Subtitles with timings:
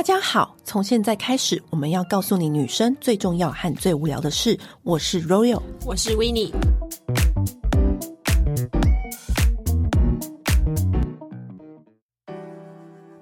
[0.00, 4.58] 大家好，从现在开始，我们要告诉你女生最重要和最无聊的事。
[4.82, 6.50] 我是 Royal，我是 Winnie。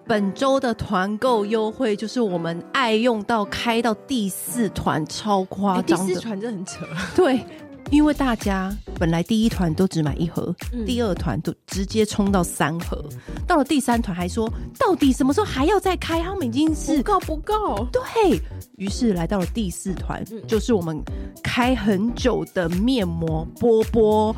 [0.06, 6.06] 本周的团购优惠就是我们爱用到开到第四团，超夸张的。
[6.06, 6.86] 第四团真的很扯。
[7.16, 7.44] 对。
[7.90, 13.02] 因为大家本来第一团都只买一盒，嗯、第二团都直接冲到三盒，
[13.46, 16.22] 到了第三团还说到底什么时候还要再开？
[16.22, 18.40] 他们已经是不够不够，对，
[18.76, 21.02] 于是来到了第四团，嗯、就是我们
[21.42, 24.36] 开很久的面膜波波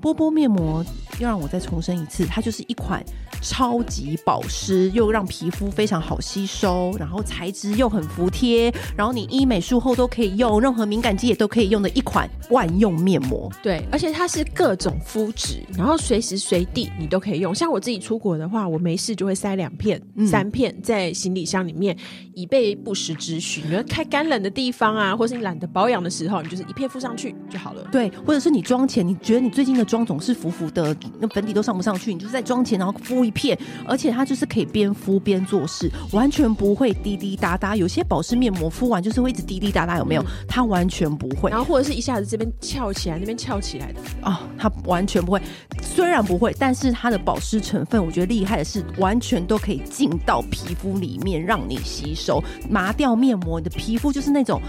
[0.00, 0.84] 波波面膜。
[1.20, 3.04] 要让我再重申一次，它就是一款。
[3.40, 13.50] 超级保湿，又让皮肤非常好吸收，然后材质又很服帖，然后你医美术后都可以用，任何敏感肌也都可以用的一款万用面膜。
[13.62, 17.54] 对，而且它是各种肤质，然后随时随地你都可以用。
[17.54, 21.96] 像我自己出国的话，我没事就会塞两片、嗯、三片在行李箱里面，
[22.34, 23.62] 以备不时之需。
[23.66, 27.86] 你要开干冷的地方啊， 或是你懒得保养的时候，你就是一片敷上去就好了。
[27.90, 37.76] 对，或者是你妆前你觉得你最近的妆总是浮浮的，那粉底都上不上去，你就是在妆前然后敷一片，而且它就是可以边敷边做事，完全不会滴滴答答。
[37.76, 40.22] 有些保湿面膜敷完就是会一直滴滴答答，有没有？
[40.22, 41.50] 嗯、它完全不会。
[41.50, 45.40] 然后或者是一下子这边翘起来，那边翘起来的哦，它完全不会。
[45.82, 52.42] 虽然不会，但是它的保湿成分，我觉得厉害的是，完全都可以进到皮肤里面让你吸收。
[52.68, 54.60] 麻掉面膜，你的皮肤就是那种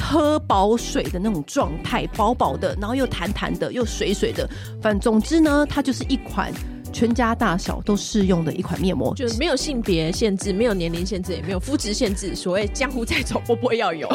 [0.00, 4.48] 喝饱水的那种状态，薄薄的，然后又弹弹的，又水水的。
[4.80, 6.52] 反正总之呢，它就是一款。
[6.92, 12.34] 全家大小都适用的一款面膜，就是没有性别限制，没有年龄限制，也没有肤质限制。
[12.34, 14.08] 所谓江湖再走，波波要有。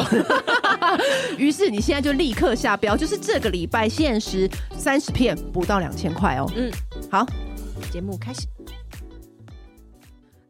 [1.38, 6.50] 于是你现在就立刻下标，就是这个礼拜限时三十片，不到两千块哦。
[6.56, 6.70] 嗯，
[7.10, 7.26] 好，
[7.90, 8.40] 节目开始。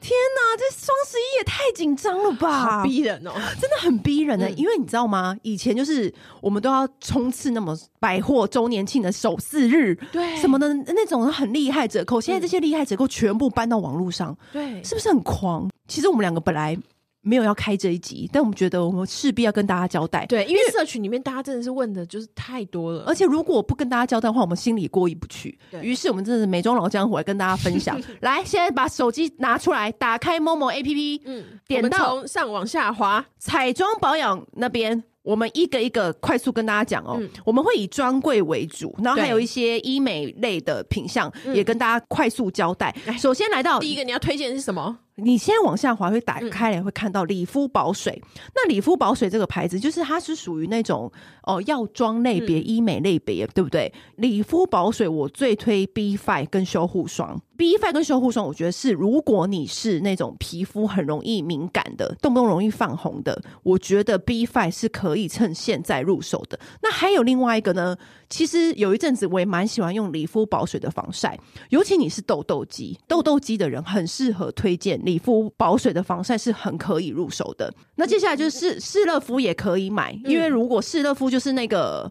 [0.03, 2.79] 天哪，这双十一也太紧张了吧！
[2.79, 4.53] 好逼人哦，真的很逼人呢、欸。
[4.53, 5.37] 嗯、因为你知道吗？
[5.43, 12.21] 以前就是我们都要冲刺那么百货周年庆的首四日，对什么的那种很厉害折扣。
[12.21, 15.71] 现在这些厉害折扣全部搬到网络上，对，是不是很狂？
[15.87, 16.77] 其实我们两个本来。
[17.23, 20.27] 没有要开这一集，但我们觉得我们势必要跟大家交代。
[20.27, 25.59] 对，因为社群里面大家真的是问的就是太多了，而且如果不跟大家交代的话，我们心里过意不去。
[25.71, 28.01] 对于是，我们真的是美妆老江湖来跟大家分享。
[28.21, 35.05] 来，现在把手机拿出来，打开 Momo APP，嗯，点到从上往下滑，彩妆保养那边。
[35.23, 42.93] 我们一个一个快速跟大家讲哦，嗯、我们会以专柜为主，然后还有一些医美类的品项，也跟大家快速交代。
[43.07, 44.99] 嗯、首先来到第一个，你要推荐的是什么？
[45.17, 48.21] 你先往下滑，会打开来会看到理肤宝水。
[48.23, 51.11] 嗯、那理肤宝水这个牌子，就是它是属于那种
[51.43, 53.93] 哦药妆类别、嗯、医美类别，对不对？
[54.17, 57.41] 理肤宝水我最推 B Five 跟修护霜。
[57.55, 66.59] B Five 跟修护霜，我觉得是如果你是那种皮肤很容易敏感的，动不动容易泛红的，我觉得 B Five 是可以趁现在入手的。
[66.83, 67.97] 那还有另外一个呢？
[68.29, 77.73] 其实有一阵子我也蛮喜欢用理肤宝水的防晒，尤其你是痘痘肌、痘痘肌的人，很适合推荐理肤保水的防晒是很可以入手的。
[77.97, 82.11] 那接下来就是士乐肤也可以买，因为如果士乐肤就是那个，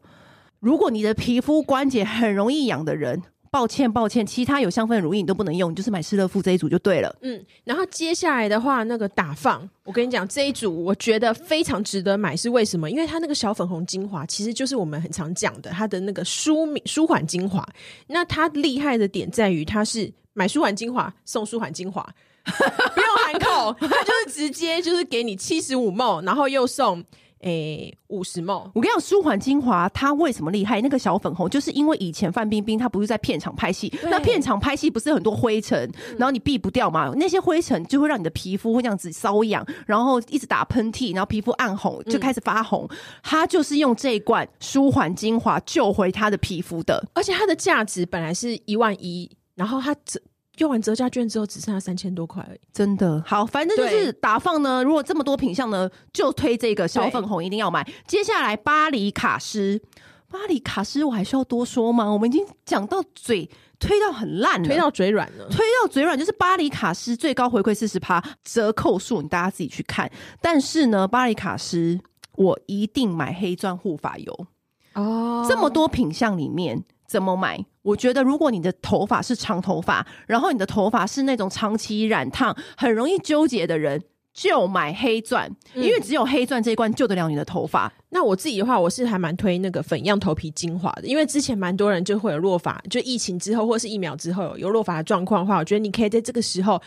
[0.60, 3.22] 如果你的皮肤关节很容易痒的人。
[3.54, 7.14] 抱歉，抱歉，其他有香氛的乳液你都不能用，你就是买士乐肤这一组就对了。
[7.22, 12.90] 嗯，然后接下来的话，那个打放，我跟你讲，这一组我觉得非常值得买，是为什么？
[12.90, 17.62] 因为它那个小粉红精华，其实就是我们很常讲的它的那个舒舒缓精华。
[18.08, 22.08] 那它厉害的点在于，它是买舒缓精华送舒缓精华，
[22.94, 27.04] 不用含扣，他就是直接就是给你七十五 ml，然后又送。
[27.44, 30.80] 诶，五十梦，我跟你讲，舒缓精华它为什么厉害？
[30.80, 37.12] 那个小粉红，就是因为以前范冰冰她不是在片场拍戏，那片场拍戏不是很多灰尘，然后你避不掉嘛？
[37.16, 42.86] 那些灰尘就会让你的皮肤会这样子瘙痒，然后一直打喷嚏，然后皮肤暗红就开始发红。
[42.92, 50.22] 嗯、它就是用这一罐舒缓精华救回她的皮肤的，而且它的价值本来是一万一，然后它只。
[50.58, 53.46] 用完折价券之后，只剩下三千多块而已，真的好。
[53.46, 57.88] 反正就是打放呢，如果这么多品相呢，就推这个小粉红，一定要买。
[58.06, 59.82] 接下来巴黎卡诗，
[60.30, 62.06] 巴黎卡诗，我还需要多说吗？
[62.12, 63.50] 我们已经讲到嘴
[63.80, 70.12] 推到很烂了，推到嘴软了，推到嘴软就是巴黎卡诗最高回馈四十趴折扣数，你大家自己去看。
[70.42, 72.00] 但是呢，巴黎卡诗
[72.36, 74.48] 我一定买黑钻护发油
[74.94, 75.46] 哦。
[75.50, 76.84] 这么多品相里面。
[77.12, 77.66] 怎么买？
[77.82, 84.02] 我觉得如果你的头发是长头发，然后你的头发是那种长期染烫、很容易纠结的人，
[84.34, 87.88] 就买黑钻，因为只有黑钻这一罐救得了你的头发。
[87.88, 96.82] 嗯、那我自己的话，我是还蛮推那个粉样头皮精华的，因为之前蛮多人就会有落发，就疫情之后或是疫苗之后有落发的状况的话，我觉得你可以在这个时候。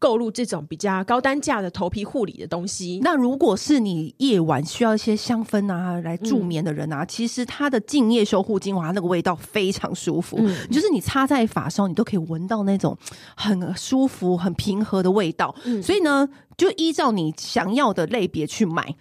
[0.00, 2.98] 购入这种比较高单价的头皮护理的东西。
[3.02, 12.96] 那如果是你夜晚需要一些香氛啊来助眠的人啊，嗯、其实它的净夜修护精华那个味道非常舒服，嗯、就是你擦在发梢，你都可以闻到那种
[13.36, 15.54] 很舒服、很平和的味道。
[15.64, 18.96] 嗯、所以呢，就依照你想要的类别去买。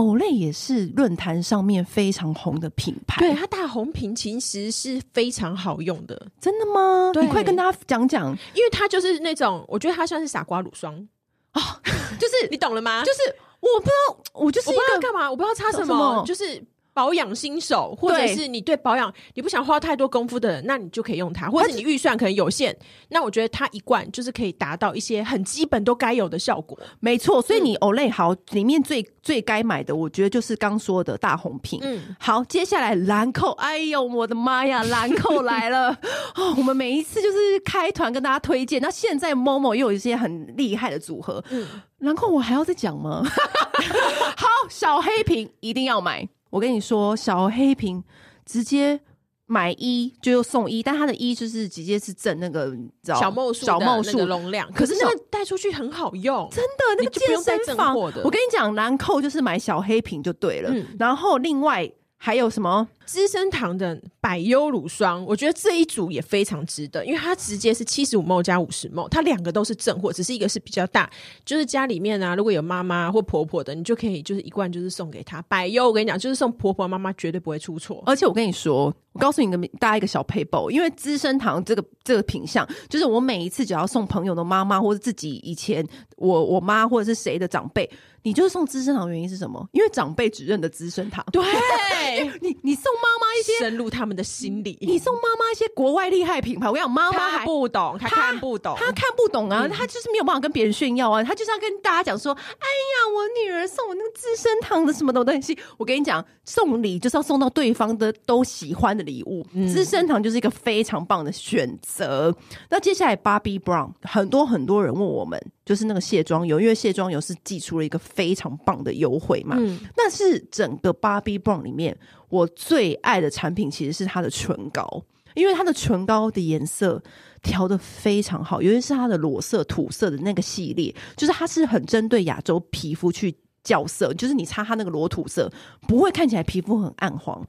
[0.00, 7.12] Olay 也是论坛上面非常红的品牌，对，它大红瓶其实是非常好用的，真的吗？
[7.20, 11.06] 你快跟大家讲讲，因为它就是那种，我觉得它算是傻瓜乳霜
[11.52, 11.80] 啊，哦、
[12.18, 13.04] 就是你懂了吗？
[13.04, 13.20] 就是
[13.60, 16.64] 我不知道，我就是一个我不知道干嘛，我不知道擦什么，什么就是。
[16.92, 21.48] 保养新手，或者是你对保养你不想花太多功夫的人，那你就可以用它。
[21.48, 22.76] 或者你预算可能有限，
[23.08, 26.78] 那我觉得它一罐就是可以达到一些很基本都该有的效果。
[27.00, 31.78] 没错，所以你 Olay 好里面最最该买的，我觉得就是刚说的大红瓶。
[31.82, 35.90] 嗯，好，接下来兰蔻，哎呦我的妈呀，兰蔻来了
[36.34, 36.54] 哦！
[36.56, 41.42] 我们每一次就是开团跟大家推荐，那现在 Momo 又有一些很厉害的组合。
[41.50, 41.66] 嗯，
[41.98, 43.22] 兰蔻我还要再讲吗？
[44.36, 46.28] 好，小黑瓶一定要买。
[46.50, 48.04] 我跟你说，小黑瓶
[48.44, 49.00] 直接
[49.46, 58.22] 买一就又送一，但它的一就是直接是赠那个小帽数小帽数容量，可是那个带出去很好用，真的那个健身房的。
[58.22, 61.90] 我跟你讲，兰蔻就是买小黑瓶就对了，嗯、然后另外。
[62.22, 65.24] 还有什么资生堂的百优乳霜？
[65.24, 71.10] 我觉得这一组也非常值得，因为它直接是七十五 ml 加五十 ml，它两个都是正货，只是一个是比较大。
[71.44, 75.42] 就是家里面啊，如果有妈妈或婆婆的，你就可以就是一罐就是送给她。
[75.48, 78.00] 百优，我跟你讲，就是送婆婆妈妈绝对不会出错。
[78.06, 85.84] 而且我跟你说，我告诉你个大家一个小配包，因为资生堂这个这个品相，就是我每一次只要送朋友的妈妈或者自己以前
[86.16, 87.90] 我我妈或者是谁的长辈。
[88.22, 89.66] 你就是送资生堂原因是什么？
[89.72, 91.24] 因为长辈只认得资生堂。
[91.32, 91.42] 对，
[92.42, 94.78] 你你送妈妈一些深入他们的心理。
[94.80, 105.58] 你送妈妈一些国外厉害品牌，我讲，妈妈还不懂，她看不懂，她看不懂啊，她、嗯、就是没有办法跟别人炫耀啊，她就是要跟大家讲说，哎呀，我女儿送我那个资生堂的什么东西。
[105.78, 112.34] 我跟你讲，送礼就是要送到对方的都喜欢的礼物，资、嗯、生堂就是一个非常棒的选择。
[112.68, 115.40] 那接下来，Bobbi Brown，很多很多人问我们。
[115.70, 119.54] 就是那个卸妆油，因为卸妆油是寄出了一个非常棒的优惠嘛。
[119.56, 121.96] 嗯，但是整个 Bobbi Brown 里面，
[122.28, 125.04] 我最爱的产品其实是它的唇膏，
[125.36, 127.00] 因为它的唇膏的颜色
[127.40, 133.32] 调的非常好，尤其是它的裸色、土色的那个系列，就是它是很针对亚洲皮肤去
[133.62, 135.48] 校色，就是你擦它那个裸土色，
[135.86, 137.46] 不会看起来皮肤很暗黄。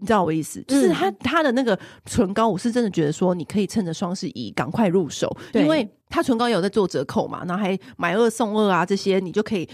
[0.00, 9.68] 你知道我意思，就是它它的那个唇膏，我是真的觉得说，你可以趁着双十一赶快入手，因为它唇膏也有在做折扣嘛，然后还买二送二啊，这些你就可以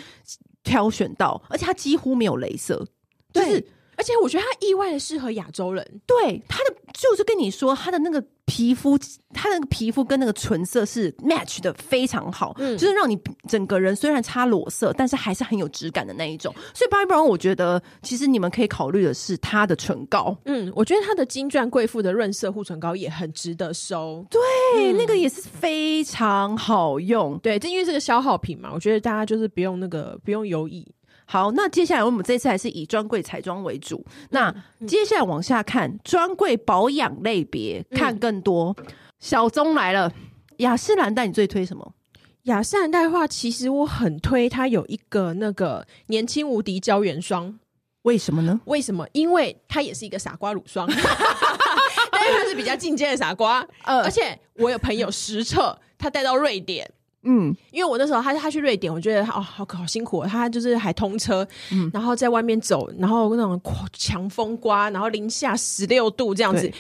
[0.63, 2.87] 挑选到，而且它几乎没有镭射，
[3.33, 3.65] 就是
[3.97, 8.25] 而且我觉得它意外的适合亚洲人，对它的就是跟你说它的那个。
[8.47, 8.99] 皮肤，
[9.33, 13.19] 它那个皮肤跟那个唇色是 match 的非常好，嗯，就是让你
[13.49, 16.55] 整个人虽然擦裸色，但是还是很有质感的那一种。
[16.75, 30.87] 所以 Bobbi Brown 我觉得其实你们可以考虑的是它的唇膏，嗯，我觉得它的金钻贵妇的润色护唇膏也很值得收，对，嗯、那个也是非常好用，对，这因为是个消耗品嘛，我觉得大家就是不用那个不用犹豫。
[31.27, 34.05] 好，那接下来我们这次还是以专柜彩妆为主。
[34.31, 34.55] 那
[34.87, 38.75] 接下来往下看专柜保养类别，看更多。
[38.79, 38.87] 嗯、
[39.19, 40.13] 小棕来了，
[40.59, 41.95] 雅诗兰黛，你最推什么？
[42.43, 47.59] 雅诗兰黛的话，其实我很推它有一个那个年轻无敌胶原霜。
[48.03, 48.61] 为什么呢？
[48.67, 49.09] 为什么？
[49.13, 50.87] 因为它也是一个傻瓜乳霜，
[52.13, 53.67] 但是它是比较进阶的傻瓜。
[53.85, 56.91] 呃，而且我有朋友实测，他带到瑞典。
[57.25, 63.61] 嗯，因为我那时候他他去瑞典，我觉得他哦好好辛苦，他就是还通车，嗯，然后在外面走，然后那种
[63.93, 66.71] 强风刮，然后零下十六度这样子，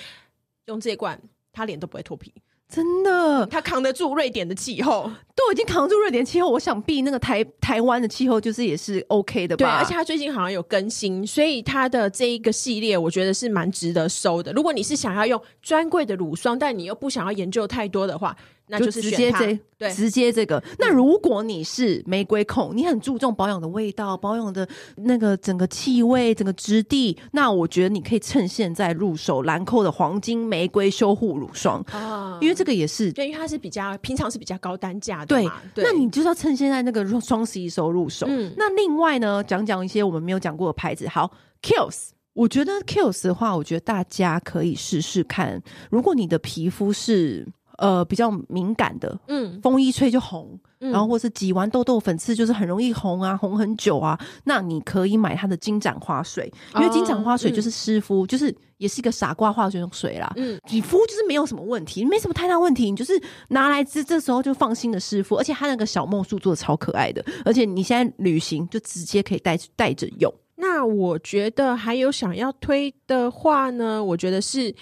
[0.67, 1.21] 用这一罐，
[1.53, 2.33] 他脸都不会脱皮。
[2.67, 6.49] 真的，他扛得住瑞典的气候，都已经扛住瑞典气候。
[6.49, 9.65] 我想必那个台台湾的气候就是也是 OK 的吧？
[9.65, 14.53] 对，而且他最近好像有更新，所以他的这一个系列，我觉得是蛮值得收的。
[14.53, 18.37] 如果你是想要用专柜的乳霜，但你又不想要研究太多的话。
[18.67, 20.63] 那就是直接这，对，直接这个。
[20.79, 24.67] 那如果你是玫瑰控，你很注重保养的味道，保养的
[24.97, 38.27] 那个整个气味、整个质地，那我觉得你可以趁现在入手兰蔻的黄金玫瑰修护乳霜啊，因为这个也是，对，因为它是比较平常是比较高单价的，对，对，那你就是要趁现在那个双十一时候入手。
[38.29, 41.31] 嗯，那另外呢，讲讲一些我们没有讲过的牌子，好
[41.61, 47.47] ，Kiehl's，我觉得 Kiehl's 的话，我觉得大家可以试试看，如果你的皮肤是。
[47.79, 50.91] 呃比较敏感的，嗯，风一吹就红，嗯。
[50.93, 70.33] 然后或是挤完痘痘粉刺就是很容易红啊，红很久啊，那你可以买它的金盏花水，因为金盏花水就是湿敷，就是也是一个傻瓜化学用水啦，嗯，你敷就是没有什么问题，没什么太大问题，你就是拿来这这时候就放心的湿敷，而且它那个小梦树做的超可爱的，而且你现在旅行就直接可以带带着用。
[70.57, 74.75] 那我觉得还有想要推的话呢，我觉得是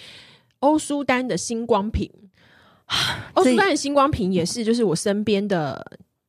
[0.59, 2.11] 欧舒丹的星光瓶。
[3.35, 5.85] 欧舒丹的星光瓶也是，就是我身边的，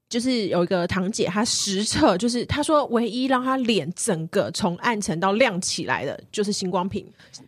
[0.09, 7.05] 就是有一个堂姐，她实测，就是她说唯一让她脸整个从暗沉到亮起来的，就是星光瓶，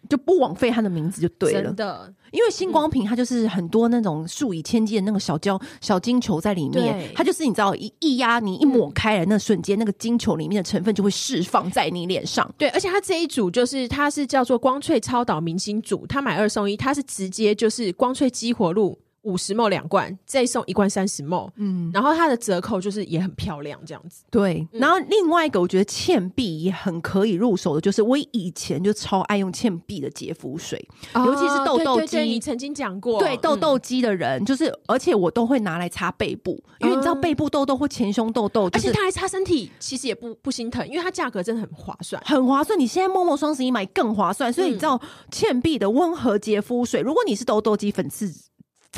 [0.10, 1.64] 就不枉费她的名字就对了。
[1.64, 12.50] 真的，因为星光瓶它就是很多那种数以千计的那个小胶小金球在里面，它就是你知道一一压你一抹开来那瞬间，那个金球里面的成分就会释放在你脸上。
[12.58, 18.98] 对，而且它这一组就是它是叫做光萃超导明星组，它买二送一，它是直接就是光萃激活露。
[19.26, 24.24] 五十 ml 两罐，再送一罐三十 ml，嗯，然后它的折扣就是也很漂亮，这样子。
[24.32, 32.20] 对，然后另外一个我觉得倩碧也很可以入手的，就是我以前就超爱用倩碧的洁肤水，哦、尤其是痘痘肌。
[32.20, 42.80] 你曾经讲过，对痘痘肌的人，嗯、就是而且我都会拿来擦背部，因为你知道背部痘痘或前胸痘痘，就是、而且它还擦身体，其实也不不心疼，因为它价格真的很划算，很划算。
[42.80, 45.02] 你现在 Momo 双十一买更划算，所以你知道
[45.32, 48.32] 倩碧的温和洁肤水，如果你是痘痘肌粉刺。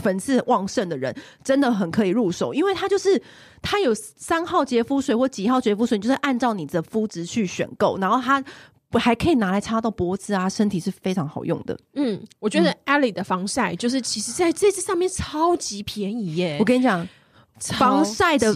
[0.01, 3.21] 粉刺旺盛的人真的很可以入手，因为它就是
[3.61, 8.43] 它有三号洁肤水或几号洁肤水，就是按照你的肤质去选购，然后它
[8.99, 11.77] 还可以拿来擦到脖子啊，身体是非常好用的。
[11.93, 17.07] 嗯，我觉得 Ellie 的防晒就是其实在这支上面超级便宜耶，我跟你讲，
[17.59, 18.55] 防晒的。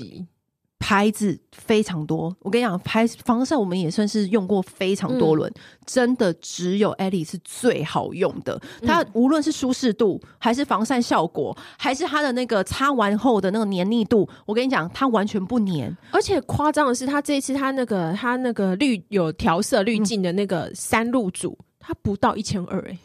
[0.81, 8.59] 牌子非常多，我跟你讲，拍防晒我们也算是用过非常多轮，嗯、真的只有 Ellie 是最好用的。
[8.81, 15.95] 它无论是舒适度，还是防晒效果，还是它的那个擦完后的那个黏腻度，我跟你讲，它完全不黏。
[16.09, 22.97] 而且夸张的是，它这一次它那个它那个滤有调色滤镜的那个三入组，它不到一千二哎。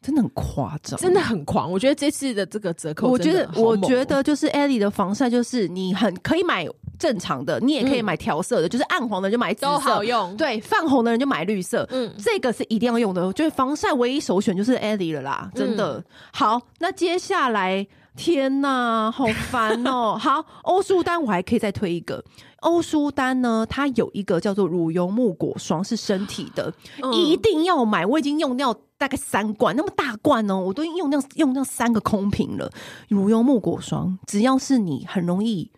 [0.00, 1.72] 真的很夸张，真的很狂。
[1.72, 6.66] 我觉得这次的这个折扣，我觉得，我觉得就是 Ellie 的防晒，就是你很可以买
[6.98, 10.36] 正常的，你也可以买调色的，嗯、就是暗黄的就买紫色，都好用。
[10.36, 11.86] 对，泛红的人就买绿色。
[11.90, 13.32] 嗯，这个是一定要用的。
[13.32, 15.98] 就是防晒唯一首选就是 Ellie 了啦，真的。
[15.98, 17.86] 嗯、好，那接下来，
[18.16, 20.18] 天哪，好烦哦、喔。
[20.20, 22.24] 好，欧舒丹我还可以再推一个。
[22.60, 26.72] 欧舒丹呢，它有一个叫做乳油木果霜，是身体的，
[27.02, 28.06] 嗯、一定要买。
[28.06, 32.70] 我已经用掉大概三罐，那么大罐哦，我都用掉用掉三个空瓶了。
[33.08, 35.70] 乳油木果霜，只要是你很容易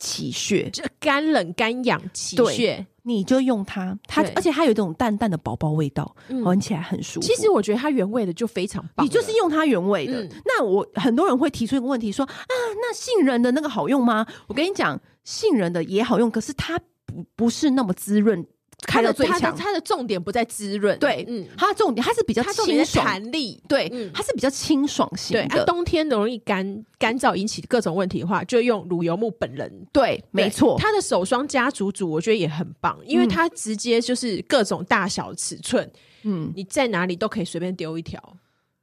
[0.00, 3.96] 起屑，就干冷干痒起屑，你就用它。
[4.08, 7.26] 它而且它有一种淡淡的宝宝味道，闻、嗯、起来很舒服。
[7.26, 10.24] 其实我觉得它原味的就非常棒，你就是用它原味的。
[10.24, 14.26] 嗯、那我很多人会提出一个问题说啊，那杏仁的那个好用吗？
[14.48, 15.00] 我跟你讲。
[15.22, 18.44] 杏仁的也好用，可是它不不是那么滋润，
[18.86, 19.54] 开到最强。
[19.56, 25.56] 它的重点不在滋润，对，嗯，它的重点它是比较清爽弹力，对，嗯、它是比较清爽型的。
[25.56, 29.70] 对，冬天容易干干燥引起各种问题的话，就用乳油木本人。
[29.92, 35.90] 对，没错，它的手霜加组组，我觉得也很棒，因为它直接就是各种大小尺寸，
[36.22, 38.22] 嗯，你在哪里都可以随便丢一条。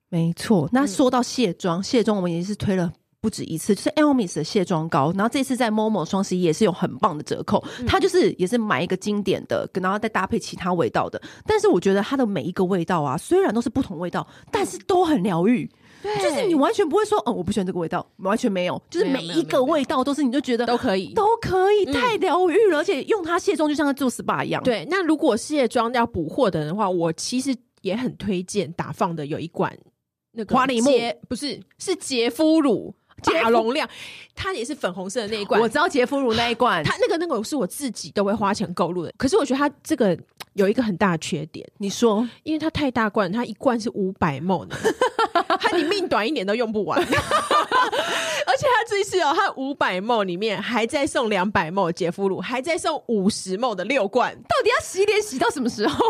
[0.09, 2.93] 没错，那说到卸妆，嗯、卸妆我们也是推了。
[3.19, 7.63] 不止一次，就是 Elmis 的卸妆膏，然后这次在 Momo 双十一也是有很棒的折扣。
[7.79, 11.21] 嗯、它就是也是买一个经典的，然后再搭配其他味道的。
[11.45, 15.69] 但是我觉得它的每一个味道啊，虽然都是不同味道，但是都很疗愈。
[16.03, 18.79] 对，就是你完全不会说，嗯，我不喜欢这个味道，完全没有。
[18.87, 22.77] 就是每一个味道都是，你就觉得都可以，都可以，太疗愈了。
[22.77, 24.61] 嗯、而且用它卸妆就像在做 SPA 一样。
[24.61, 29.75] 对，那如果卸妆要补货的人的话，我其实也很推荐打放的有一罐
[30.33, 30.91] 那个花梨木，
[31.27, 32.93] 不是，是洁肤乳。
[33.23, 33.87] 大容量，
[34.35, 35.59] 它也是粉红色的那一罐。
[35.59, 39.13] 我知道洁肤乳那一罐，它那个那个是我自己都会花钱购入的。
[39.17, 40.17] 可是我觉得它这个
[40.53, 44.75] 有一个很大的缺点，你说，因为它太大罐，它一罐是五百 ml 的，
[45.59, 47.01] 它你命短一点都用不完。
[48.57, 54.33] 而且他这次哦，他五百 ml 里面还在送两百 ml 洁肤乳，还在送五十 ml 的六罐。
[54.33, 56.03] 到底要洗脸洗到什么时候？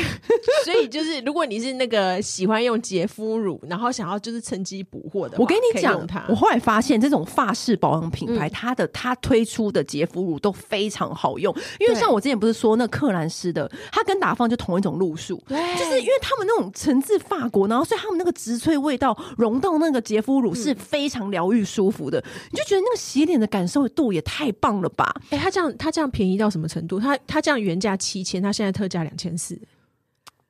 [0.64, 11.54] 所以就是，如果你是那个喜欢用洁肤乳，然后想要就是趁机补货的，我跟你讲，我后来发现这种发饰保养品牌，它的它推出的洁肤乳都非常好用。
[11.80, 25.14] 因为像我之前不是说那克兰斯的，它跟达芳就同一种路数，对，就是因为他们那种承自法国，然后所以他们那个植萃味道融到那个洁肤乳是非常疗愈舒服的，你就觉得那个洗脸的感受度也太棒了吧？
[25.30, 26.98] 哎，它这样它这样便宜到什么程度？
[27.00, 29.60] 它它这样原价七千，它现在特价两千四。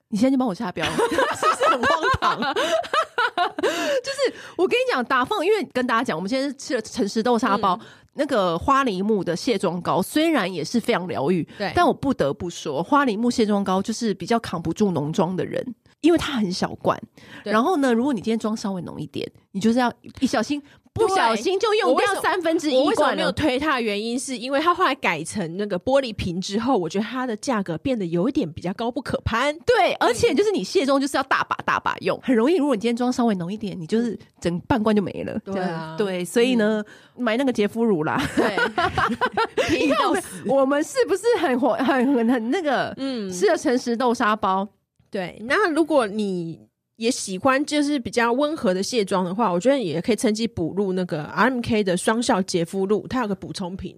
[0.08, 2.40] 你现在就帮我下标， 是不是很荒唐？
[3.60, 16.96] 就是我跟你讲，打放，因为跟大家讲，我们今天吃了诚实豆沙包，嗯、那个花梨木的卸妆膏，虽然也是非常疗愈，对，但我不得不说，花梨木卸妆膏就是比较扛不住浓妆的人，因为它很小罐。
[17.42, 20.62] 然后呢，如果你今天妆稍微浓一点，你就是要一小心。
[20.96, 29.56] 不小心就用掉三分之一为什么没有推它的原因，是因为它后来改成那个玻璃瓶之后，我觉得它的价格变得有一点比较高不可攀。
[29.60, 32.56] 对，而且就是你卸妆就是要大把大把用，很容易。
[32.56, 35.38] 如果你今天妆稍微浓一点，你就是整半罐就没了。
[35.44, 36.82] 对啊，对，所以呢，
[37.16, 38.20] 嗯、买那个洁肤乳啦。
[38.36, 38.56] 对，
[39.78, 39.98] 你看
[40.46, 42.94] 我们是不是很火很很很那个？
[42.96, 44.66] 嗯，吃了诚实豆沙包。
[45.10, 46.66] 对，那如果你。
[46.96, 53.96] 也喜欢就是比较温和的卸妆的话，我觉得也可以趁机补入那个 RMK 的双效洁肤露，它有个补充品，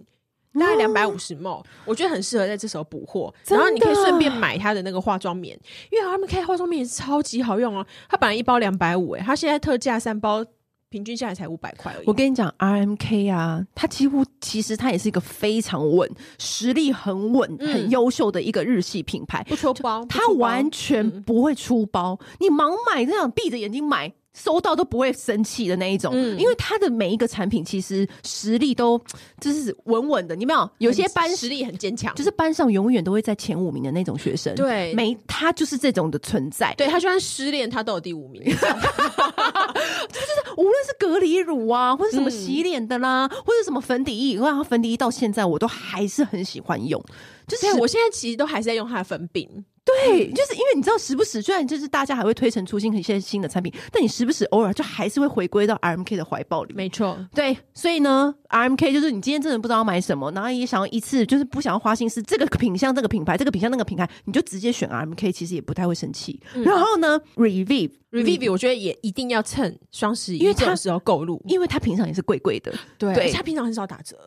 [0.53, 3.33] 大概两百五十 ml，我觉得很适合在这时候补货。
[3.47, 5.57] 然后你可以顺便买它的那个化妆棉，
[5.91, 7.85] 因为 RMK 化妆棉也是超级好用哦。
[8.09, 10.45] 它本来一包两百五，哎，它现在特价三包。
[10.89, 12.05] 平均下来才五百块而已。
[12.07, 22.17] 我跟你讲，RMK 啊，它几乎其实它也是一个非常稳、实力很稳、嗯、很优秀的一个日系品牌，不出包，它完全不会出包。
[22.21, 24.13] 嗯、你盲买这样闭着眼睛买。
[24.41, 28.99] 收到都不会生气的那一种，嗯、因为它的每一个产品其实实力都
[29.41, 30.35] 就是稳稳的。
[30.35, 34.55] 你没有有些班实力很坚强，就是班上永远都会在前五名的那种学生。
[34.55, 36.73] 对，没他就是这种的存在。
[36.75, 38.41] 对，他就算失恋，他都有第五名。
[38.49, 40.27] 就是
[40.57, 47.03] 无论是隔离乳啊，或者什么洗脸的啦，嗯、或者什么粉底液，然后粉底液到现在我都还是很喜欢用。
[47.47, 49.65] 就是我现在其实都还是在用它的粉饼。
[50.05, 56.73] 对，就是因为你知道，时不时虽然就是大家还会推陈出新一些新的产品，但你时不时偶尔就还是会回归到 RMK 的怀抱里。
[56.73, 66.39] 没错，对，所以呢，RMK 就是你今天真的不知道要买什么，然后也想要一次就是不想要花心思，这个品相这个品牌，这个品相那个品牌，你就直接选 RMK，其实也不太会生气。
[66.53, 73.31] 嗯、然后呢，Revive Revive，我觉得也一定要趁双十一这个时候购入，因为它平常也是贵贵的，对，对。
[73.31, 74.17] 它平常很少打折，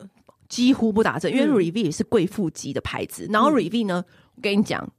[0.47, 3.25] 几乎不打折，因为 Revive 是贵妇级的牌子。
[3.25, 4.03] 嗯、然后 Revive 呢，
[4.35, 4.89] 我跟你讲，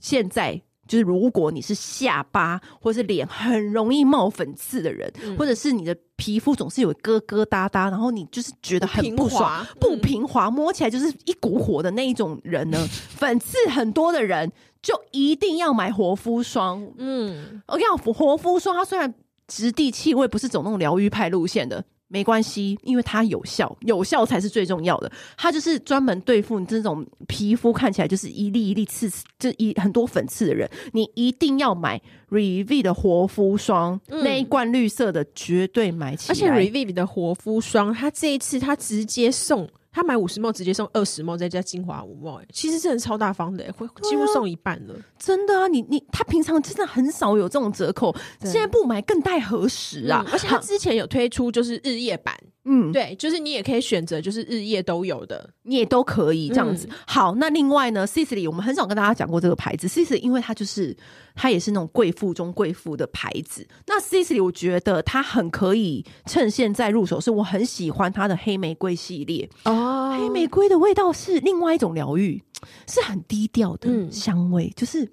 [0.00, 0.62] 现在。
[0.88, 16.88] 就是如果你是下巴或是脸很容易冒粉刺的人，嗯、或者是你的皮肤总是有疙疙瘩瘩，然后你就是觉得很不爽、不平滑，摸起来就是一股火的那一种人呢，粉刺很多的人就一定要买活肤霜。
[16.98, 19.12] 嗯，我跟你讲，活肤霜它虽然
[19.48, 21.84] 质地气味不是走那种疗愈派路线的。
[22.08, 25.10] 没关系，因为它有效，有效才是最重要的。
[25.36, 36.32] 它就是专门对付你这种皮肤看起来就是一粒一粒刺，就一很多粉刺的人，你一定要买 Revive 的活肤霜，嗯、那一罐绿色的绝对买起来。
[36.32, 39.68] 而且 Revive 的活肤霜，它这一次它直接送。
[39.96, 44.94] 他买五十 ml 直接送二十 ml 再加精华五 ml 其实真的超大方的，会几乎送一半了。
[45.18, 50.22] 真的啊，你你他平常真的很少有这种折扣，现在不买更待何时啊？
[50.30, 52.36] 而且他之前有推出就是日夜版。
[52.68, 56.88] 嗯，对，就是你也可以选择，就是日夜都有的，你也都可以这样子。
[56.90, 60.94] 嗯、好，那另外呢，Sisley 我们很少跟大家讲过这个牌子，Sisley 因为它就是
[61.36, 63.64] 它也是那种贵妇中贵妇的牌子。
[63.86, 70.16] 那 Sisley 我觉得它很可以趁现在入手，是我很喜欢它的黑玫瑰系列哦。
[70.18, 72.42] 黑玫瑰的味道是另外一种疗愈，
[72.88, 75.08] 是很低调的香味，嗯、就是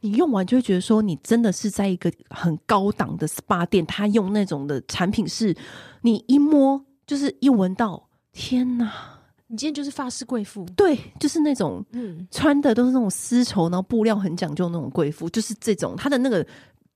[0.00, 5.56] 你用完就会觉得说，你真的是在一个很高档的 SPA 店，它用那种的产品是，
[6.02, 6.84] 你一摸。
[7.08, 8.92] 就是一闻到，天哪！
[9.46, 15.94] 你今天就是法式贵妇，对，就是那种，嗯，穿的都是那种丝绸，然后布料很讲究那种贵妇，就是这种。
[15.96, 16.46] 它的那个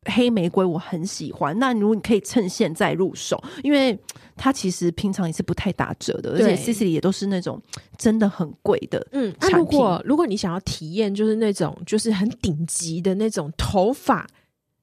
[0.04, 1.58] 黑玫瑰我很喜欢。
[1.58, 3.98] 那如果你可以趁现在入手，因为
[4.36, 7.58] 它其实平常也是不太打折的，而且 Sisley 也都是那种
[7.96, 9.08] 真的很贵的。
[9.12, 14.26] 嗯，那如果如果你想要体验就是那种就是很顶级的那种头发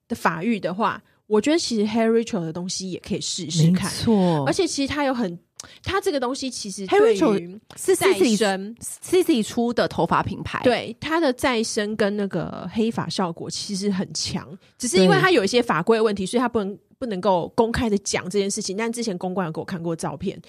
[0.08, 1.00] 的发育的话。
[1.30, 4.44] 我觉得其实 Hair Ritual 的东西也可以试试看，没错。
[4.48, 5.38] 而且其实它有很，
[5.84, 18.76] 它这个东西其实 Hair Ritual 是再生 Sisley 出的头发品牌，对它的再生跟那个黑发效果其实很强，只是因为它有一些法规的问题，所以它不能不能够公开的讲这件事情。
[18.76, 20.42] 但之前公关有给我看过照片。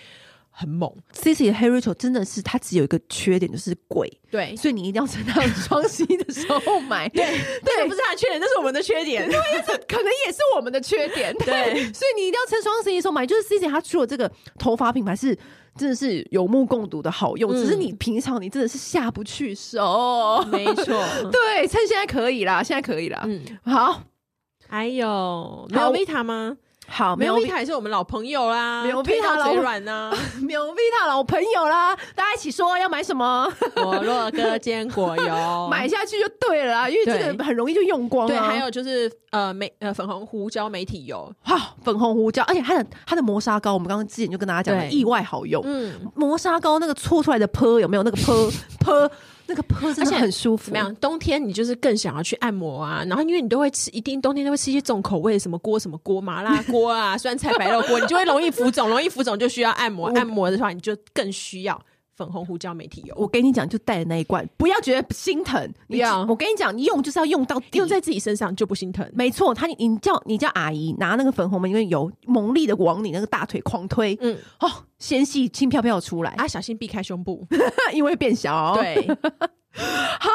[0.60, 4.12] 很猛，Sisley 的 Hair Ritual 真的是它只有一个缺点，就是贵。
[4.30, 7.08] 对，所以你一定要趁它双十一的时候 买。
[7.08, 7.24] 对，
[7.64, 9.26] 对，不是它的缺点，那是我们的缺点。
[9.26, 9.38] 对，
[9.88, 11.34] 可能也是我们的缺点。
[11.38, 13.26] 对，对所以你一定要趁双十一的时候买。
[13.26, 15.34] 就是 Sisley 它出了这个头发品牌是
[15.76, 20.44] 真的是有目共睹的好用，嗯、只是你平常你真的是下不去手。
[20.52, 20.84] 没错，
[21.32, 23.22] 对，趁现在可以啦，现在可以啦。
[23.24, 24.02] 嗯，好。
[24.68, 26.56] 还有没有 Vita 吗？
[26.92, 33.50] 好，美容皮塔也是我们老朋友啦，美容皮塔老软呢，美容皮塔老朋友啦，大家一起说要买什么？
[33.76, 38.34] 摩洛哥坚果油， 买下去就对了，因为这个很容易就用光了。
[38.34, 45.62] 对，还有就是呃，美呃粉红胡椒美体油，哇，粉红胡椒，而且它的它的磨砂膏，我们刚刚之前就跟大家讲了，意外好用。
[45.64, 48.32] 嗯，磨砂膏那个搓出来的泼有没有那个泡
[48.80, 48.92] 泡？
[49.50, 50.66] 那个坡真的很舒服。
[50.66, 50.94] 怎么样？
[50.96, 60.08] 冬天你就是更想要去按摩啊，然后因为你都会吃，一定冬天都会吃一些重口味的，什么锅什么锅，麻辣锅啊，酸菜白肉锅，你就会容易浮肿，容易浮肿就需要按摩。
[60.10, 61.80] 按摩的话，你就更需要
[62.20, 63.14] 粉红胡椒媒体油。
[63.16, 65.72] 我跟你讲，就带的那一罐，不要觉得心疼。
[65.86, 69.10] 你要，我跟你讲，你用就是要用到用在自己身上就不心疼。
[69.14, 74.70] 没错，他你叫你叫阿姨拿那个粉红玫油，猛力的往你那个大腿狂推，嗯，哦。
[75.00, 76.46] 纤细轻飘飘出来啊！
[76.46, 77.42] 小心避开胸部，
[77.94, 78.76] 因为变小哦。
[78.78, 79.08] 对，
[79.72, 80.28] 好，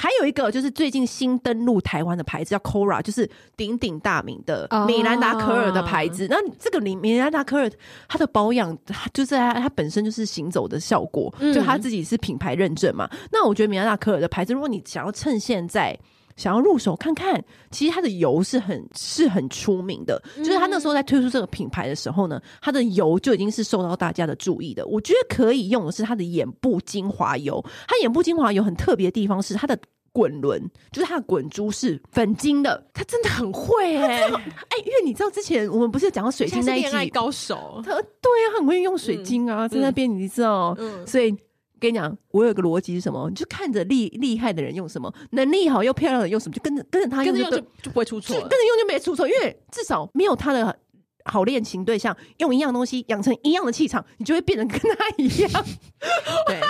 [0.00, 6.26] 还有一个就是最近新登陆台湾的牌子叫 Cora，就是鼎鼎大名的米兰达可尔的牌子。
[6.30, 7.70] 那、哦、这个米米兰达可尔，
[8.08, 8.74] 它的保养，
[9.12, 13.06] 就是它它本身就是行走的效果，嗯、就它自己是品牌认证嘛。
[13.30, 15.98] 那我觉得米兰达可尔的牌子，如果你想要趁现在。
[16.40, 20.18] 想要入手看看，其实它的油是很是很出名的。
[20.38, 24.86] 嗯、就是他那时候在推出这个品牌的时候呢，它的油就已经是受到大家的注意的。
[24.86, 27.62] 我觉得可以用的是它的眼部精华油。
[27.86, 29.78] 它眼部精华油很特别的地方是它的
[30.12, 30.58] 滚轮，
[30.90, 32.82] 就是它的滚珠是粉晶的。
[32.94, 41.36] 它真的很会哎、欸， 哎，因为你知道之前我们不是讲到水晶那一集，恋爱高手，他对呀、啊，很会用水晶啊，嗯、在那边你知道，嗯、所以。
[41.80, 43.28] 跟你讲，我有个逻辑是什么？
[43.30, 50.78] 你就看着厉厉害的人用什么，能力好又漂亮的用什么，就跟着跟着他用就，跟着用就就不会出错，跟着用就没出错，因为至少没有他的
[51.24, 55.64] 好恋情对象用一样东西养成一样的气场，你就会变得跟他一样。
[56.46, 56.60] 对。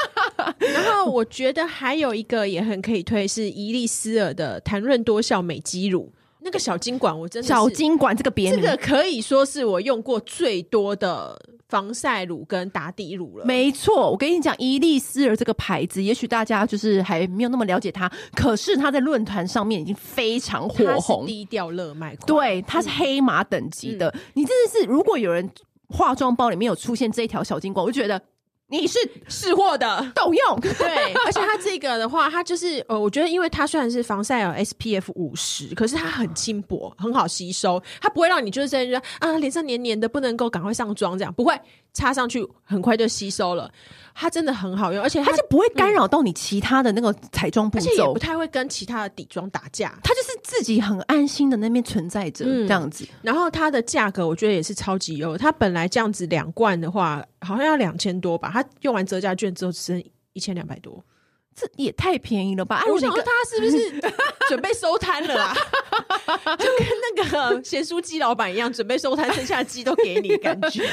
[0.73, 11.41] 然后我觉得还有一个也很可以推是伊丽丝尔的弹润多效美肌乳，那个小金管我真的小金管这个别名，这个可以说是我用过最多的。
[11.71, 14.11] 防晒乳跟打底乳了，没错。
[14.11, 22.17] 我跟你讲，伊丽丝尔这个牌子，也许大家就是还没有那么了解它，可是它在论坛上面已经非常火红，低调热卖。
[22.27, 24.09] 对，它是黑马等级的。
[24.11, 25.49] 嗯、你真的是，如果有人
[25.89, 28.21] 化妆包里面有出现这一条小金管，我就觉得。
[28.71, 30.61] 你是试货的，够用。
[30.79, 41.59] 对，而且它这个的话，它就是呃，我觉得因为它虽然是防晒有 SPF 五十，可是它很轻薄，很好吸收，它不会让你就是在说啊脸上黏黏的，不能够赶快上妆这样，不会。
[41.93, 43.71] 擦上去很快就吸收了，
[44.15, 53.05] 它真的很好用，而且它，它就不会干扰到你其他的那个彩妆步骤，而且也不太会跟其他的底妆打架，它就是自己很安心的那边存在着这样子。
[53.05, 61.03] 嗯、然后它的价格我觉得也是超级优，它本来这样子两罐的话好像要两千多吧，它用完折价券之后只剩一千两百多，
[61.57, 62.85] 这也太便宜了吧？
[62.89, 64.01] 我想说他是不是
[64.49, 65.55] 准备收摊了啊？
[66.57, 70.89] 就跟那个咸酥鸡老板一样，准备收摊，剩下的鸡都给你，感觉。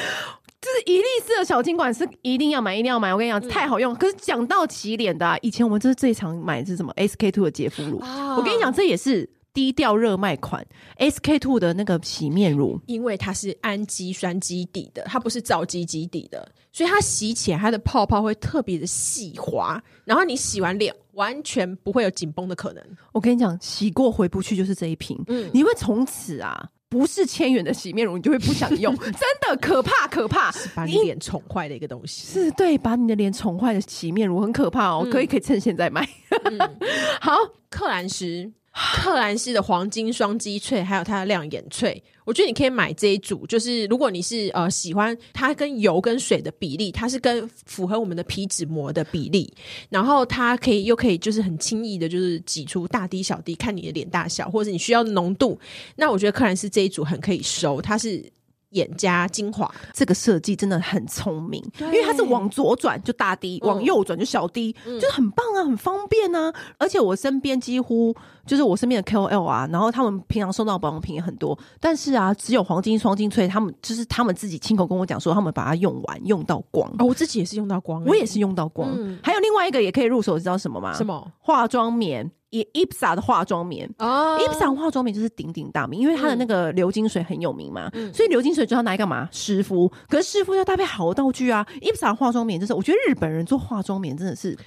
[0.60, 3.14] 就是伊丽丝的小金管是一定要买，一定要买。
[3.14, 3.94] 我跟你讲，太好用。
[3.96, 8.00] 可是讲到洗脸的，以前我们就是最常买的是什么？SK two 的洁肤乳。
[8.00, 10.66] 我跟你讲，这也是低调热卖款。
[10.98, 22.84] SK two 的那个洗面乳，因为它是氨基酸基底的，它不是皂基基底的，所以它洗起来它的泡泡会特别的细滑，然后你洗完脸完全不会有紧绷的可能。
[23.12, 25.24] 我跟你讲，洗过回不去就是这一瓶。
[25.28, 26.68] 嗯，你会从此啊。
[26.90, 32.26] 不是千元的洗面乳，你就会不想用， 真的可怕可怕，是把你脸宠坏的一个东西。
[32.26, 36.08] 是对，把你的脸宠坏的洗面乳很可怕哦，嗯、可以可以趁现在买。
[36.46, 36.78] 嗯、
[37.20, 37.34] 好，
[37.70, 38.52] 克兰诗。
[38.78, 43.46] 克兰斯的黄金双击翠，还有它的亮眼翠，我觉得你可以买这一组。
[43.48, 49.52] 就是如果你是呃喜欢它跟油跟水的比例，它是跟符合我们的皮脂膜的比例，
[49.90, 55.60] 然后它可以又可以就是很轻易的，就是挤出大滴小滴，看你的脸大小或者你需要浓度。
[55.96, 58.24] 那我觉得克兰斯这一组很可以收，它是。
[58.72, 66.54] 眼加精华，这个设计真的很聪明，因为它是往左转就大滴，嗯、往右转就小滴，嗯、就是很棒啊，很方便啊。
[66.78, 76.90] 而且我身边几乎就是我身边的 KOL 啊，然后他们平常收到保养品也很多，但是啊，只有黄金双精粹，他们就是他们自己亲口跟我讲说，他们把它用完用到光。
[77.00, 78.90] 哦，我自己也是用到光，我也是用到光。
[78.98, 80.94] 嗯、还有另外一个也可以入手，知道什么吗？
[80.94, 81.32] 什么？
[81.40, 82.30] 化妆棉。
[82.58, 89.30] 以 IPSA 的化妆棉哦，IPSA 化妆棉就是鼎鼎大名，因为它的那个流金水很有名嘛，嗯、所以流金水就要拿来干嘛？
[89.32, 89.92] 湿敷。
[90.10, 91.66] 可是湿敷要搭配好道具啊。
[91.82, 94.58] IPSA 化妆棉就是，我觉得日本人做化妆棉真的是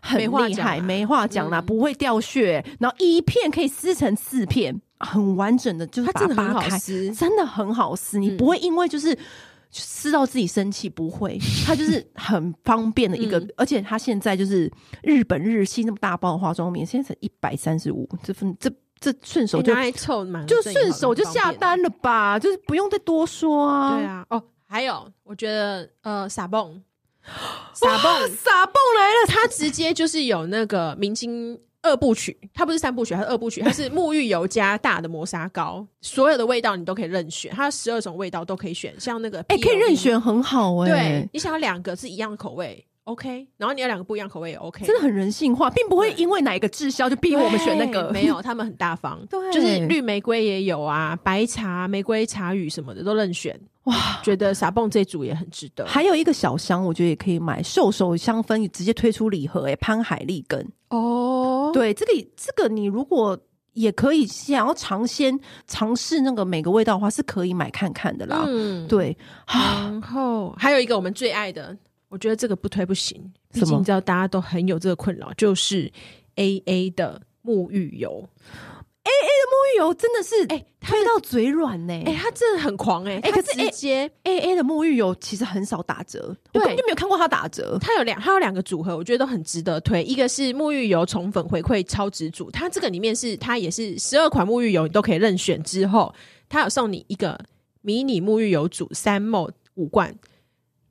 [0.00, 6.78] 很厉害，没话讲啦，不会掉屑，然后一片可以撕成四片，很完整的，就是把它扒开，
[7.12, 9.16] 真的很好撕，你不会因为就是。
[9.80, 14.70] 撕到自己生气不会，它就是很方便的一个，嗯、而且它现在就是
[15.02, 23.96] 日本日系那么大包的化妆棉，现在才一百三十五，这份这这顺手就拿来凑嘛，就顺手就下单了吧，就是不用再多说啊。
[23.96, 26.82] 对啊，哦，还有，我觉得呃，傻蹦，
[27.74, 31.60] 傻蹦，傻蹦来了，它直接就是有那个明星。
[31.86, 40.92] 二部曲，它不是三部曲，它是二部曲， 它是沐浴油加大的磨砂膏，所有的味道你都可以任选，它十二种味道都可以选，像那个哎、欸，可以任选，很好哎、欸。
[40.92, 53.58] 对，你想要两个是一样的口味，OK，然后你要两个不一样口味也 OK，真的很人性化，并不会因为哪一个滞销就逼我们选那个，没有，他们很大方， 对，就是绿玫瑰也有啊，白茶、玫瑰茶语什么的都任选。
[53.86, 55.84] 哇，觉得傻蹦这组也很值得。
[55.86, 63.38] 还有一个小香，我觉得也可以买，兽首香氛直接推出礼盒、欸，哎，潘海利根哦，对，这个这个你如果
[63.74, 68.44] 也可以想要尝鲜尝试那个每个味道的话，是可以买看看的啦。
[68.48, 69.16] 嗯，对。
[69.46, 71.76] 然后还有一个我们最爱的，
[72.08, 75.92] 我觉得这个不推不行，毕竟你知道大家都很有这个困扰，就是
[76.34, 78.28] A A 的沐浴油。
[79.06, 81.94] A A 的沐浴油真的是哎，推到嘴软呢！
[82.04, 83.20] 哎，它真的很狂哎！
[83.22, 87.78] 哎，可是直接 A A 的沐浴油其实很少打折，我根本就没有看过它打折。
[87.80, 90.02] 它有两，它有两个组合，我觉得都很值得推。
[90.02, 95.62] 一个是沐浴油宠粉回馈超值组，它这个里面是它也是十二款沐浴油，你都可以任选。
[95.62, 96.12] 之后
[96.48, 97.38] 它有送你一个
[97.82, 100.12] 迷你沐浴油组三 ml 五罐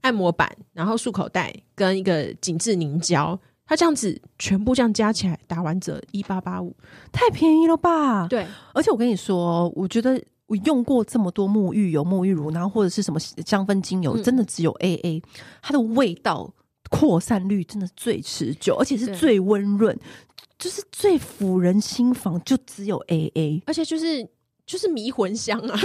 [0.02, 3.38] 按摩板，然后漱口袋跟一个紧致凝胶。
[3.68, 6.76] 它这样子全部这样加起来打完折一八八五，
[7.12, 8.28] 太便宜了吧？
[8.28, 15.22] 对，而且我跟你说，我觉得我用过这么多沐浴油、沐浴乳，然后或者是什么香氛精油，嗯、真的只有 AA，
[15.62, 16.54] 它的味道
[16.90, 19.98] 扩散率真的最持久，而且是最温润，
[20.60, 24.28] 就是最抚人心房，就只有 AA，而且就是
[24.68, 25.80] 就是迷魂香啊。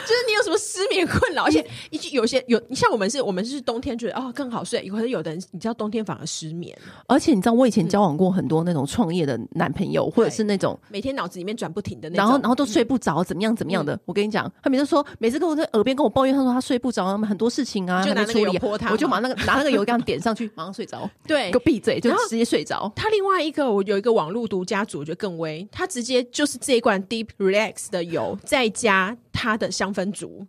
[0.00, 13.98] 就是你有什么失眠困扰，而且一句有些有，你像我们是，我们是冬天觉得哦更好睡，可是有的人你知道冬天反而失眠，而且你知道我以前交往过很多那种创业的男朋友，或者是那种每天脑子里面转不停的那种，然后然后都睡不着，怎么样怎么样的。
[14.04, 22.90] 我跟你讲，他每次说，每次跟我在耳边跟我抱怨，他说他睡不着，他们很多事情啊，就拿那个油泼他，我就把那个拿那个油这样点上去，马上睡着，对，个闭嘴就直接睡着。
[22.96, 30.46] 他另外一个我有一个网络独家组，我觉得更威，他直接就是这一罐 Deep Relax 的油，再加他的香氛组。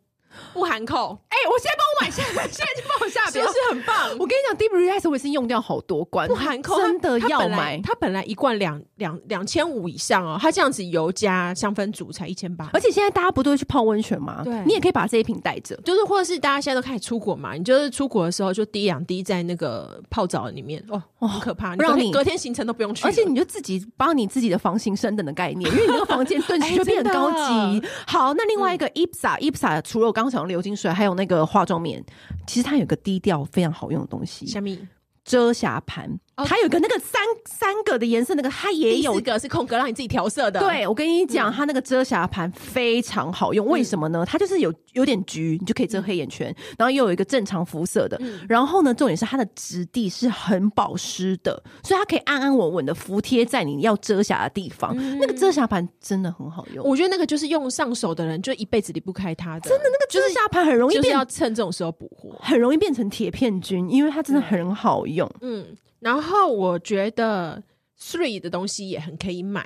[0.54, 4.10] 不含扣，哎、欸，我现在帮我买下， 现在就帮我下标，是不是很棒？
[4.20, 7.80] 我跟你讲，Deep Relax 我已经用掉好多罐，不含扣，真的要买。
[7.84, 12.70] 它本来一罐两两两千五以上哦，它这样子油加香氛组才一千八。
[12.74, 14.42] 而且现在大家不都会去泡温泉吗？
[14.44, 27.38] 对，你也可以把这一瓶带着，就是或者是大家现在都开始出国嘛，你就是出国的时候就滴两滴在那个泡澡里面，哦，哦很可怕，让你隔天行程都不用去，而且你就自己帮你自己的房型升等的概念， 因为你那个房间顿时就变得高级。
[27.40, 30.92] 欸、好，那另外一个 IPSA，IPSA、嗯、除了我刚刚讲的流金水。
[30.92, 32.04] 还有那个化妆棉，
[32.48, 34.78] 其实它有个低调非常好用的东西，什么？
[35.24, 36.20] 遮瑕盘。
[36.38, 40.60] 它有个那个三三个的颜色，那个它也有一个是空格，让你自己调色的。
[40.60, 44.26] 对，我跟你讲，嗯、它那个遮瑕盘非常好用，为什么呢？
[44.26, 48.18] 它就是有有点橘，你就可以遮黑眼圈，嗯、然后又有一个正常肤色的。
[48.22, 54.96] 嗯、然后呢，重点是它的质地是很保湿的，所以它可以安安稳稳的服贴在你要遮瑕的地方。
[54.98, 59.70] 嗯、那个遮瑕盘真的很好用，我觉得那个就是用上手的人就一辈子离不开它的。
[59.70, 65.30] 真的，那个遮瑕盘很容易变，就是要趁这种时候补货，很容易变成铁片菌，因为它真的很好用。
[65.42, 65.68] 嗯。
[66.02, 67.64] 然后我觉得
[67.98, 69.66] Three 的东西也很可以买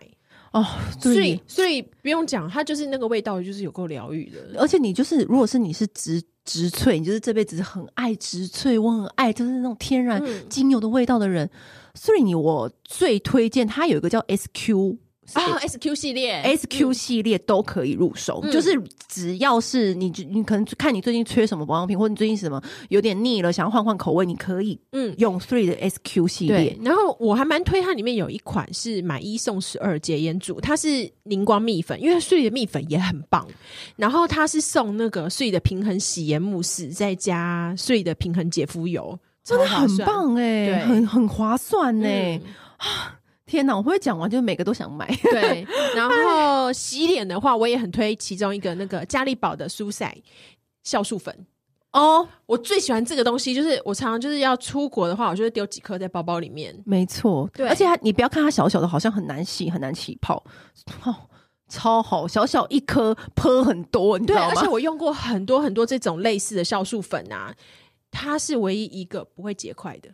[0.51, 0.63] 哦，
[1.01, 4.59] 所以所以不用讲，它就是那个味道，就是有够疗愈的。
[4.59, 11.49] 而且你就是，如果是你是植植萃，你就是这辈子很爱植萃，我很爱就是那种天然精油的味道的人
[11.95, 14.97] ，Three 你我最推荐它有一个叫 SQ。
[15.33, 25.13] 啊，S Q 系列，S Q 系列都可以入手，嗯、就是只要是你，你可能看你最近缺什么保养品，或者你最近什么有点腻了，想要换换口味，你可以嗯。
[25.17, 26.77] 用 Three 的 S Q 系列。
[26.81, 33.47] 然后我还蛮推它里面有一款是买一送十二洁颜组，它是凝光蜜粉，因为 Three 的蜜粉也很棒。
[33.95, 42.41] 然后它是送那个 Three 的平衡洗颜慕斯，再加 Three 的平衡洁肤油，真的很棒哎、很很划算哎、欸。
[42.43, 42.51] 嗯
[43.45, 45.07] 天哪，我会讲完，就每个都想买。
[45.21, 50.17] 对，然后洗脸的话，我也很推其中一个那个嘉利宝的舒赛
[50.83, 51.45] 酵素粉
[51.91, 52.27] 哦。
[52.47, 56.75] 我最喜欢这个东西，就是我常常就是要出国的话，我就会丢几颗在包包里面。
[56.85, 60.43] 没错，对，而且它你不要看它小小的，好像很难洗，很难起泡，
[61.03, 61.15] 哦，
[61.69, 64.53] 超好，小小一颗泼很多，你知道吗？
[64.55, 67.53] 而且我用过很多很多这种类似的酵素粉啊，
[68.09, 70.09] 它是唯一一个不会结块的，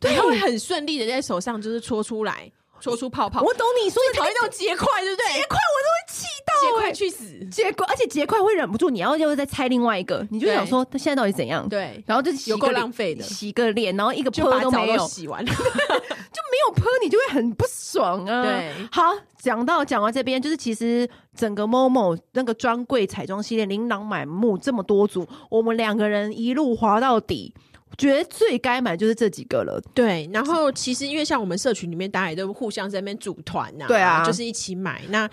[0.00, 2.50] 对，它会很顺利的在手上就是搓出来。
[2.82, 5.40] 搓出泡泡，我懂你说你讨厌那种结块，对不对？
[5.40, 11.68] 结块我都会气到，结块去死，结块，而且结块会忍不住，你要又再拆另外一个，你就想说他现在到底怎样？
[11.68, 18.42] 对，然后就有够浪费的，洗个脸，然后一个泼都没有，洗完了， 就没有喷，你就会很不爽啊。
[18.42, 19.02] 对，好，
[19.38, 27.54] 讲到讲到这边，就是其实整个 Momo 那个专柜彩妆系列琳琅满目这么多组，我们两个人一路滑到底。
[27.98, 30.28] 觉得最该买就是这几个了，对。
[30.32, 35.28] 然后其实因为像我们社群里面，大家也都互相在那边组团呐，对啊，就是一起买那。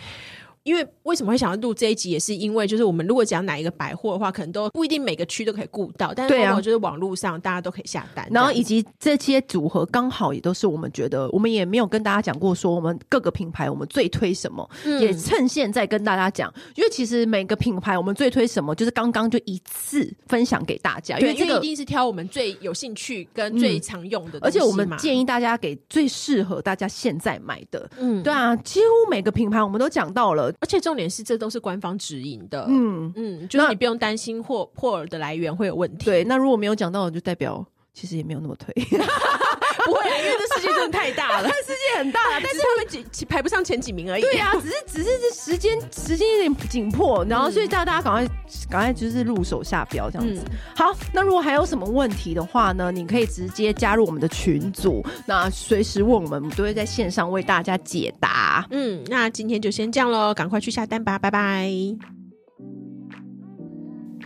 [0.70, 31.40] 因为为什么会想要录这一集，也是因为就是我们如果讲哪一个百货的话，可能都不一定每个区都可以顾到，但是往往就是网络上大家都可以下单，然后以及这些组合刚好也都是我们觉得，我们也没有跟大家讲过说我们各个品牌我们最推什么，嗯、也趁现在跟大家讲，因为其实每个品牌我们最推什么，就是刚刚就一次分享给大家，因为这个一定是挑我们最有兴趣跟最常用的、嗯，而且我们建议大家给最适合大家现在买的，嗯，对啊，几乎每个品牌我们都讲到了，而且重点是这。
[31.40, 36.04] 都是官方指引的，嗯嗯，就是你不用担心货货的来源会有问题。
[36.04, 38.76] 对，那如果没有讲到，就代表其实也没有那么推。
[39.86, 44.22] 不会，因为这世界真的太大了， 世界很大，但是他们几排不上前几名而已。
[44.22, 48.26] 对啊，只是 只是这时间时间有点紧迫，然后所以叫大家赶快
[48.70, 50.42] 赶快就是入手下标这样子。
[50.76, 58.66] 好，那如果还有什么问题的话呢，你可以直接加入我们的群组，那随时问我们，我们都会在线上为大家解答。
[58.72, 61.72] 嗯，那今天就先这样喽，赶快去下单吧，拜拜。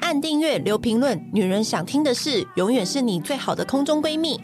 [0.01, 4.39] 按订阅，留评论，女人想听的事，永远是你最好的空中闺蜜。